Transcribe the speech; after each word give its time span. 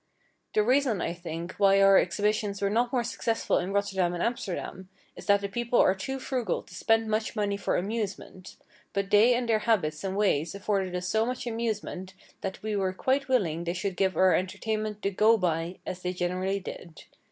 The 0.55 0.63
reason, 0.63 0.99
I 0.99 1.13
think, 1.13 1.53
why 1.59 1.79
our 1.79 1.99
exhibitions 1.99 2.59
were 2.59 2.71
not 2.71 2.91
more 2.91 3.03
successful 3.03 3.59
in 3.59 3.71
Rotterdam 3.71 4.15
and 4.15 4.23
Amsterdam, 4.23 4.89
is 5.15 5.27
that 5.27 5.41
the 5.41 5.47
people 5.47 5.77
are 5.79 5.93
too 5.93 6.17
frugal 6.17 6.63
to 6.63 6.73
spend 6.73 7.07
much 7.07 7.35
money 7.35 7.55
for 7.55 7.77
amusement, 7.77 8.55
but 8.93 9.11
they 9.11 9.35
and 9.35 9.47
their 9.47 9.59
habits 9.59 10.03
and 10.03 10.17
ways 10.17 10.55
afforded 10.55 10.95
us 10.95 11.07
so 11.07 11.23
much 11.23 11.45
amusement, 11.45 12.15
that 12.41 12.63
we 12.63 12.75
were 12.75 12.93
quite 12.93 13.27
willing 13.27 13.63
they 13.63 13.73
should 13.73 13.95
give 13.95 14.17
our 14.17 14.33
entertainment 14.33 15.03
the 15.03 15.11
"go 15.11 15.37
by," 15.37 15.77
as 15.85 16.01
they 16.01 16.13
generally 16.13 16.59
did. 16.59 17.03